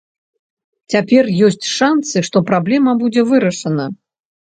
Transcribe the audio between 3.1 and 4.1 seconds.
вырашана.